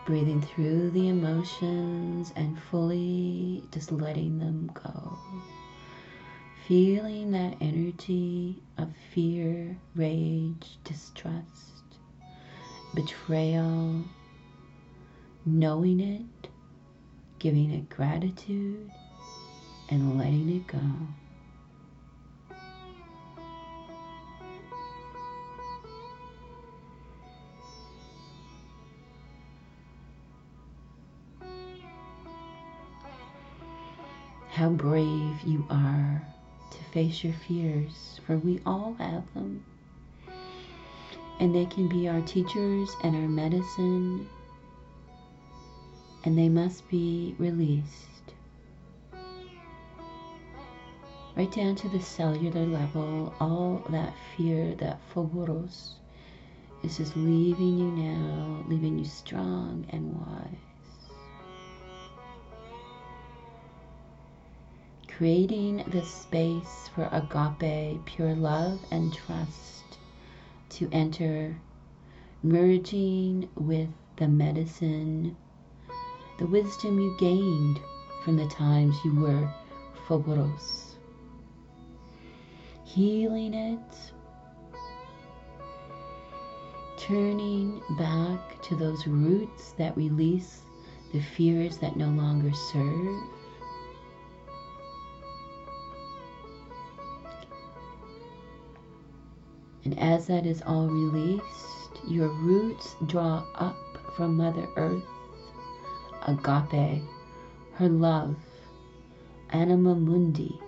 Breathing 0.06 0.42
through 0.42 0.92
the 0.92 1.10
emotions 1.10 2.32
and 2.38 2.58
fully 2.58 3.66
just 3.72 3.92
letting 3.92 4.40
them 4.40 4.72
go. 4.74 5.18
Feeling 6.70 7.32
that 7.32 7.58
energy 7.60 8.64
of 8.78 8.96
fear, 9.14 9.78
rage, 9.94 10.78
distrust 10.86 11.71
betrayal, 12.94 14.04
knowing 15.46 16.00
it, 16.00 16.50
giving 17.40 17.72
it 17.72 17.90
gratitude, 17.90 18.92
and 19.90 20.18
letting 20.18 20.50
it 20.50 20.68
go. 20.68 20.80
How 34.50 34.70
brave 34.70 35.42
you 35.46 35.66
are 35.70 36.22
to 36.70 36.78
face 36.92 37.24
your 37.24 37.34
fears, 37.34 38.20
for 38.28 38.38
we 38.38 38.60
all 38.66 38.96
have 39.00 39.24
them 39.34 39.64
and 41.42 41.56
they 41.56 41.66
can 41.66 41.88
be 41.88 42.08
our 42.08 42.22
teachers 42.22 42.96
and 43.04 43.16
our 43.16 43.28
medicine. 43.28 44.30
and 46.24 46.38
they 46.38 46.48
must 46.48 46.88
be 46.88 47.34
released. 47.40 48.36
Right 51.36 51.52
down 51.52 51.76
to 51.78 51.90
the 51.90 52.00
cellular 52.00 52.68
level, 52.68 53.34
all 53.40 53.84
that 53.90 54.14
fear, 54.38 54.76
that 54.76 55.00
phoboros, 55.12 55.96
is 56.84 56.98
just 56.98 57.18
leaving 57.18 57.80
you 57.80 57.90
now, 57.90 58.64
leaving 58.68 59.00
you 59.00 59.06
strong 59.06 59.88
and 59.90 60.14
wise. 60.14 61.10
Creating 65.08 65.84
the 65.88 66.06
space 66.06 66.88
for 66.94 67.10
agape, 67.12 68.06
pure 68.06 68.36
love 68.36 68.80
and 68.92 69.12
trust 69.12 69.81
to 70.72 70.90
enter, 70.92 71.60
merging 72.44 73.48
with 73.56 73.90
the 74.18 74.28
medicine, 74.28 75.36
the 76.40 76.48
wisdom 76.48 77.00
you 77.00 77.16
gained 77.20 77.80
from 78.24 78.38
the 78.38 78.48
times 78.48 78.96
you 79.04 79.14
were 79.16 79.54
phoboros. 80.08 80.96
Healing 82.84 83.54
it 83.54 84.12
turning 86.98 87.82
back 87.98 88.62
to 88.62 88.76
those 88.76 89.08
roots 89.08 89.72
that 89.72 89.98
release 89.98 90.62
the 91.14 91.20
fears 91.20 91.78
that 91.80 91.98
no 91.98 92.08
longer 92.10 92.54
serve. 92.54 93.24
And 99.84 99.98
as 100.00 100.28
that 100.28 100.46
is 100.46 100.62
all 100.66 100.88
released, 100.88 102.06
your 102.08 102.30
roots 102.30 102.96
draw 103.06 103.44
up 103.56 103.78
from 104.16 104.38
Mother 104.38 104.68
Earth, 104.76 105.04
agape, 106.28 107.02
her 107.74 107.90
love, 107.90 108.36
anima 109.52 109.96
mundi, 109.96 110.60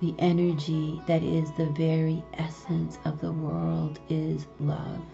The 0.00 0.14
energy 0.18 0.98
that 1.06 1.22
is 1.22 1.52
the 1.52 1.66
very 1.66 2.24
essence 2.32 2.98
of 3.04 3.20
the 3.20 3.32
world 3.32 4.00
is 4.08 4.46
love. 4.58 5.04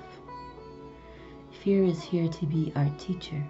Fear 1.50 1.82
is 1.82 2.00
here 2.04 2.28
to 2.28 2.46
be 2.46 2.72
our 2.76 2.88
teacher, 2.96 3.44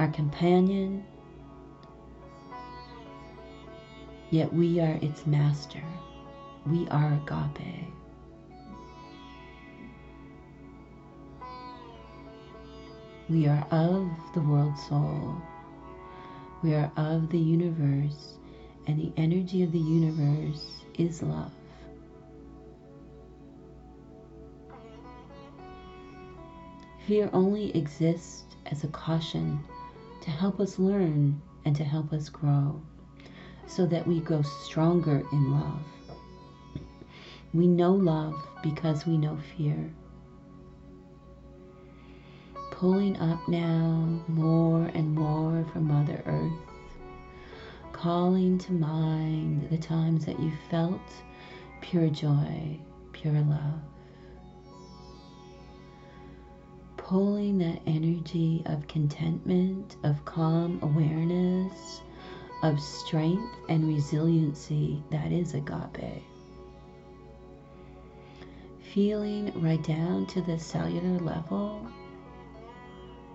our 0.00 0.08
companion, 0.08 1.04
yet 4.30 4.52
we 4.52 4.80
are 4.80 4.98
its 5.02 5.26
master. 5.26 5.82
We 6.66 6.88
are 6.88 7.14
agape. 7.14 7.86
We 13.28 13.46
are 13.46 13.66
of 13.70 14.08
the 14.34 14.40
world 14.40 14.78
soul. 14.78 15.36
We 16.62 16.74
are 16.74 16.90
of 16.96 17.28
the 17.30 17.38
universe, 17.38 18.38
and 18.86 18.98
the 18.98 19.12
energy 19.16 19.62
of 19.62 19.72
the 19.72 19.78
universe 19.78 20.82
is 20.94 21.22
love. 21.22 21.52
Fear 27.06 27.30
only 27.32 27.76
exists 27.76 28.56
as 28.66 28.82
a 28.82 28.88
caution 28.88 29.60
to 30.22 30.30
help 30.30 30.58
us 30.58 30.78
learn 30.78 31.40
and 31.64 31.76
to 31.76 31.84
help 31.84 32.12
us 32.12 32.28
grow 32.28 32.80
so 33.66 33.86
that 33.86 34.06
we 34.06 34.20
grow 34.20 34.42
stronger 34.42 35.22
in 35.32 35.52
love. 35.52 35.82
We 37.54 37.66
know 37.66 37.92
love 37.92 38.34
because 38.62 39.06
we 39.06 39.16
know 39.16 39.38
fear 39.56 39.90
pulling 42.76 43.16
up 43.16 43.48
now 43.48 44.06
more 44.28 44.82
and 44.92 45.14
more 45.14 45.64
from 45.72 45.88
Mother 45.88 46.22
Earth, 46.26 46.52
calling 47.92 48.58
to 48.58 48.72
mind 48.72 49.66
the 49.70 49.78
times 49.78 50.26
that 50.26 50.38
you 50.38 50.52
felt 50.70 51.00
pure 51.80 52.10
joy, 52.10 52.78
pure 53.12 53.32
love. 53.32 53.80
Pulling 56.98 57.56
that 57.58 57.80
energy 57.86 58.62
of 58.66 58.86
contentment, 58.88 59.96
of 60.04 60.22
calm 60.26 60.78
awareness, 60.82 62.02
of 62.66 62.80
strength 62.80 63.54
and 63.68 63.86
resiliency 63.86 65.00
that 65.08 65.30
is 65.30 65.54
agape. 65.54 66.24
Feeling 68.92 69.52
right 69.62 69.82
down 69.84 70.26
to 70.26 70.42
the 70.42 70.58
cellular 70.58 71.20
level 71.20 71.86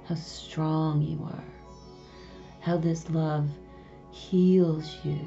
how 0.06 0.16
strong 0.16 1.02
you 1.02 1.18
are, 1.24 1.44
how 2.60 2.76
this 2.76 3.10
love 3.10 3.48
heals 4.12 4.98
you, 5.06 5.26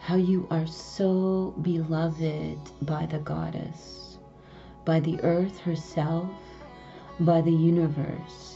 how 0.00 0.16
you 0.16 0.44
are 0.50 0.66
so 0.66 1.54
beloved 1.62 2.58
by 2.82 3.06
the 3.06 3.20
goddess, 3.20 4.18
by 4.84 4.98
the 4.98 5.20
earth 5.20 5.60
herself, 5.60 6.28
by 7.20 7.40
the 7.40 7.52
universe. 7.52 8.53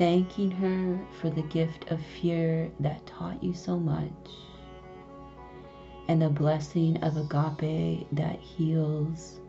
Thanking 0.00 0.50
her 0.50 0.98
for 1.20 1.28
the 1.28 1.42
gift 1.42 1.90
of 1.90 2.00
fear 2.00 2.72
that 2.80 3.04
taught 3.04 3.44
you 3.44 3.52
so 3.52 3.78
much, 3.78 4.30
and 6.08 6.22
the 6.22 6.28
blessing 6.30 6.96
of 7.02 7.18
agape 7.18 8.06
that 8.10 8.40
heals 8.40 9.40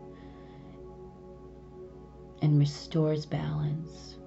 and 2.42 2.60
restores 2.60 3.26
balance. 3.26 4.18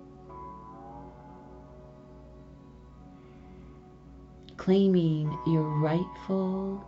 Claiming 4.56 5.38
your 5.46 5.78
rightful 5.78 6.82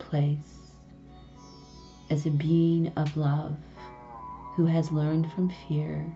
place 0.00 0.72
as 2.10 2.26
a 2.26 2.30
being 2.30 2.88
of 2.96 3.16
love 3.16 3.56
who 4.56 4.66
has 4.66 4.90
learned 4.90 5.30
from 5.30 5.48
fear 5.68 6.12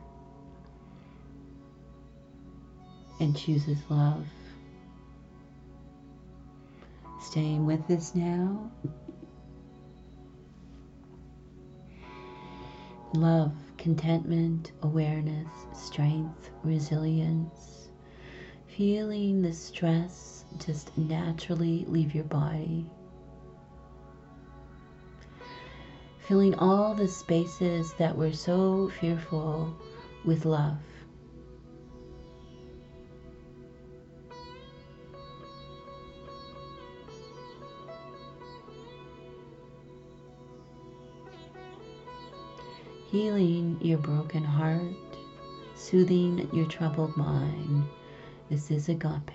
and 3.22 3.36
chooses 3.36 3.78
love. 3.88 4.26
Staying 7.20 7.64
with 7.64 7.86
this 7.86 8.14
now. 8.16 8.70
Love, 13.14 13.52
contentment, 13.78 14.72
awareness, 14.82 15.48
strength, 15.72 16.50
resilience. 16.64 17.90
Feeling 18.66 19.40
the 19.40 19.52
stress 19.52 20.44
just 20.58 20.96
naturally 20.98 21.84
leave 21.86 22.14
your 22.14 22.24
body. 22.24 22.86
Filling 26.26 26.54
all 26.56 26.94
the 26.94 27.08
spaces 27.08 27.92
that 27.98 28.16
were 28.16 28.32
so 28.32 28.90
fearful 29.00 29.76
with 30.24 30.44
love. 30.44 30.78
Healing 43.12 43.76
your 43.82 43.98
broken 43.98 44.42
heart, 44.42 44.80
soothing 45.74 46.48
your 46.50 46.64
troubled 46.64 47.14
mind. 47.14 47.84
This 48.48 48.70
is 48.70 48.88
agape. 48.88 49.28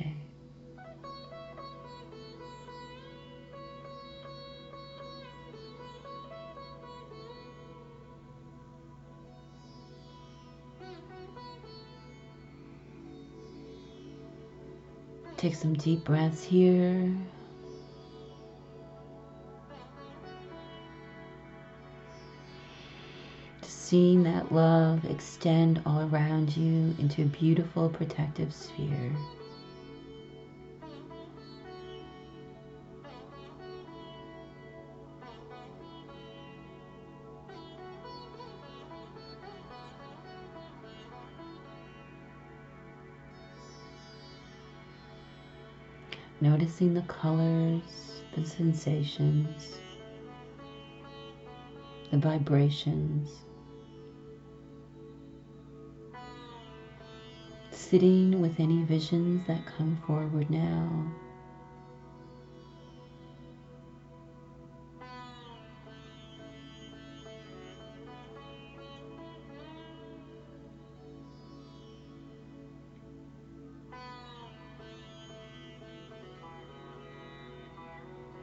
Take 15.38 15.54
some 15.54 15.76
deep 15.76 16.04
breaths 16.04 16.44
here. 16.44 17.16
seeing 23.88 24.22
that 24.24 24.52
love 24.52 25.06
extend 25.06 25.82
all 25.86 26.02
around 26.10 26.58
you 26.58 26.94
into 27.00 27.22
a 27.22 27.26
beautiful 27.26 27.88
protective 27.88 28.54
sphere. 28.54 29.16
Noticing 46.42 46.94
the 46.94 47.04
colors, 47.04 48.22
the 48.36 48.46
sensations, 48.46 49.78
the 52.12 52.18
vibrations. 52.18 53.47
Sitting 57.90 58.42
with 58.42 58.60
any 58.60 58.84
visions 58.84 59.48
that 59.48 59.66
come 59.66 59.96
forward 60.06 60.50
now. 60.50 61.10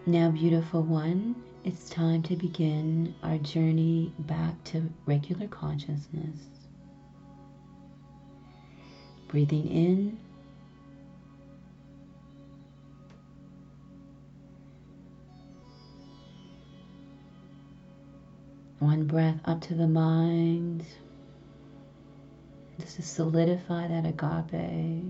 Now, 0.06 0.30
beautiful 0.30 0.82
one, 0.82 1.34
it's 1.64 1.90
time 1.90 2.22
to 2.22 2.36
begin 2.36 3.14
our 3.22 3.36
journey 3.36 4.14
back 4.20 4.64
to 4.64 4.88
regular 5.04 5.48
consciousness. 5.48 6.63
Breathing 9.34 9.66
in. 9.66 10.18
One 18.78 19.08
breath 19.08 19.40
up 19.44 19.60
to 19.62 19.74
the 19.74 19.88
mind. 19.88 20.84
Just 22.78 22.94
to 22.94 23.02
solidify 23.02 23.88
that 23.88 24.06
agape. 24.06 25.02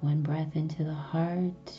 One 0.00 0.22
breath 0.22 0.56
into 0.56 0.82
the 0.82 0.92
heart. 0.92 1.78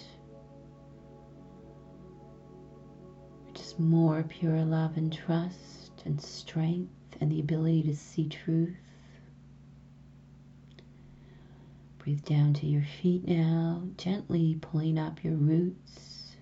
Just 3.53 3.81
more 3.81 4.23
pure 4.23 4.63
love 4.63 4.95
and 4.95 5.11
trust 5.11 6.03
and 6.05 6.21
strength 6.21 7.17
and 7.19 7.29
the 7.29 7.41
ability 7.41 7.83
to 7.83 7.95
see 7.97 8.29
truth. 8.29 8.77
Breathe 12.07 12.23
down 12.23 12.53
to 12.53 12.65
your 12.65 12.85
feet 13.01 13.27
now, 13.27 13.83
gently 13.97 14.57
pulling 14.61 14.97
up 14.97 15.25
your 15.25 15.33
roots. 15.33 16.37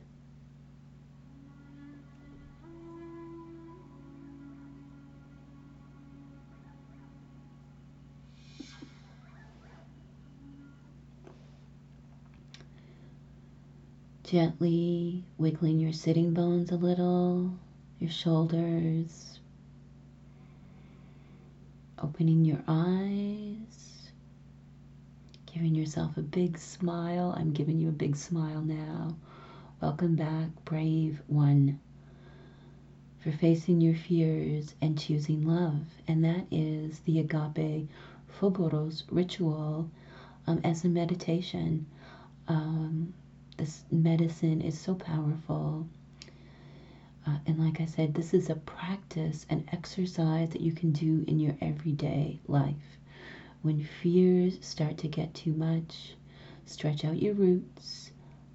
Gently 14.23 15.23
wiggling 15.39 15.79
your 15.79 15.93
sitting 15.93 16.31
bones 16.35 16.69
a 16.69 16.75
little, 16.75 17.55
your 17.97 18.11
shoulders, 18.11 19.39
opening 21.97 22.45
your 22.45 22.61
eyes, 22.67 23.74
giving 25.55 25.73
yourself 25.73 26.17
a 26.17 26.21
big 26.21 26.57
smile. 26.57 27.33
I'm 27.37 27.53
giving 27.53 27.79
you 27.79 27.87
a 27.87 27.93
big 27.93 28.17
smile 28.17 28.61
now. 28.61 29.15
Welcome 29.81 30.17
back, 30.17 30.49
brave 30.65 31.21
one, 31.27 31.79
for 33.23 33.31
facing 33.31 33.79
your 33.79 33.95
fears 33.95 34.75
and 34.81 34.99
choosing 34.99 35.47
love. 35.47 35.85
And 36.09 36.25
that 36.25 36.45
is 36.51 36.99
the 37.05 37.19
Agape 37.19 37.87
Phoboros 38.27 39.05
ritual 39.09 39.89
um, 40.45 40.59
as 40.65 40.83
a 40.83 40.89
meditation. 40.89 41.85
Um, 42.49 43.13
this 43.55 43.85
medicine 43.89 44.59
is 44.59 44.77
so 44.77 44.93
powerful. 44.93 45.87
Uh, 47.25 47.37
and 47.45 47.63
like 47.63 47.79
I 47.79 47.85
said, 47.85 48.13
this 48.13 48.33
is 48.33 48.49
a 48.49 48.55
practice, 48.55 49.45
an 49.49 49.69
exercise 49.71 50.49
that 50.49 50.59
you 50.59 50.73
can 50.73 50.91
do 50.91 51.23
in 51.29 51.39
your 51.39 51.55
everyday 51.61 52.41
life. 52.45 52.97
When 53.65 53.83
fears 53.83 54.63
start 54.63 54.99
to 54.99 55.07
get 55.07 55.33
too 55.33 55.51
much, 55.51 56.15
stretch 56.67 57.03
out 57.03 57.19
your 57.19 57.33
roots, 57.33 58.11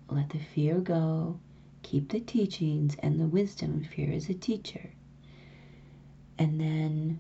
let 0.08 0.30
the 0.30 0.38
fear 0.38 0.78
go, 0.78 1.40
keep 1.82 2.10
the 2.10 2.20
teachings 2.20 2.94
and 3.02 3.18
the 3.18 3.26
wisdom. 3.26 3.82
Fear 3.82 4.12
is 4.12 4.28
a 4.28 4.34
teacher. 4.34 4.90
And 6.38 6.60
then 6.60 7.18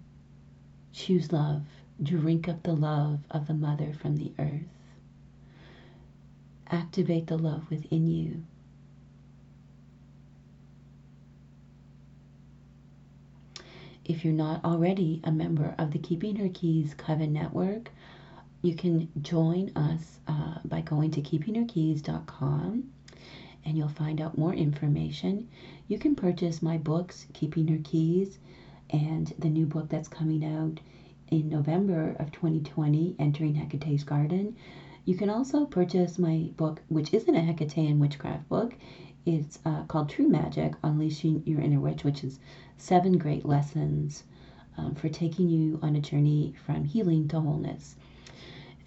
choose 0.92 1.32
love. 1.32 1.64
Drink 2.00 2.48
up 2.48 2.62
the 2.62 2.76
love 2.76 3.24
of 3.28 3.48
the 3.48 3.54
mother 3.54 3.92
from 3.92 4.18
the 4.18 4.32
earth 4.38 4.68
activate 6.68 7.26
the 7.26 7.38
love 7.38 7.68
within 7.70 8.06
you. 8.06 8.44
If 14.10 14.24
you're 14.24 14.34
not 14.34 14.64
already 14.64 15.20
a 15.22 15.30
member 15.30 15.72
of 15.78 15.92
the 15.92 16.00
Keeping 16.00 16.34
Her 16.34 16.48
Keys 16.48 16.94
Coven 16.94 17.32
Network, 17.32 17.92
you 18.60 18.74
can 18.74 19.08
join 19.22 19.70
us 19.76 20.18
uh, 20.26 20.56
by 20.64 20.80
going 20.80 21.12
to 21.12 21.22
keepingherkeys.com 21.22 22.90
and 23.64 23.78
you'll 23.78 23.88
find 23.88 24.20
out 24.20 24.36
more 24.36 24.52
information. 24.52 25.48
You 25.86 26.00
can 26.00 26.16
purchase 26.16 26.60
my 26.60 26.76
books, 26.76 27.28
Keeping 27.34 27.68
Her 27.68 27.78
Keys, 27.84 28.40
and 28.90 29.32
the 29.38 29.48
new 29.48 29.64
book 29.64 29.88
that's 29.88 30.08
coming 30.08 30.44
out 30.44 30.80
in 31.28 31.48
November 31.48 32.16
of 32.18 32.32
2020, 32.32 33.14
Entering 33.20 33.54
Hecate's 33.54 34.02
Garden. 34.02 34.56
You 35.04 35.14
can 35.14 35.30
also 35.30 35.66
purchase 35.66 36.18
my 36.18 36.50
book, 36.56 36.82
which 36.88 37.14
isn't 37.14 37.36
a 37.36 37.42
Hecatean 37.42 37.98
witchcraft 37.98 38.48
book. 38.48 38.74
It's 39.26 39.58
uh, 39.64 39.84
called 39.84 40.08
True 40.08 40.28
Magic 40.28 40.74
Unleashing 40.82 41.42
Your 41.44 41.60
Inner 41.60 41.80
Witch, 41.80 42.04
which 42.04 42.24
is 42.24 42.38
seven 42.78 43.18
great 43.18 43.44
lessons 43.44 44.24
um, 44.78 44.94
for 44.94 45.08
taking 45.08 45.48
you 45.48 45.78
on 45.82 45.94
a 45.94 46.00
journey 46.00 46.54
from 46.64 46.84
healing 46.84 47.28
to 47.28 47.40
wholeness. 47.40 47.96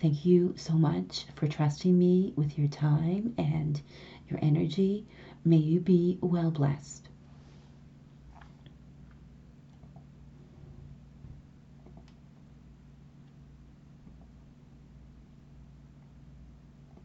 Thank 0.01 0.25
you 0.25 0.53
so 0.57 0.73
much 0.73 1.25
for 1.35 1.47
trusting 1.47 1.97
me 1.97 2.33
with 2.35 2.57
your 2.57 2.67
time 2.67 3.33
and 3.37 3.81
your 4.27 4.39
energy. 4.41 5.05
May 5.45 5.57
you 5.57 5.79
be 5.79 6.17
well 6.21 6.51
blessed. 6.51 7.07